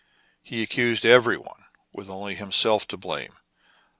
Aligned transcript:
He 0.41 0.61
ac 0.63 0.65
cused 0.73 1.05
every 1.05 1.37
one, 1.37 1.65
with 1.93 2.09
only 2.09 2.33
himself 2.33 2.87
to 2.87 2.97
blame. 2.97 3.37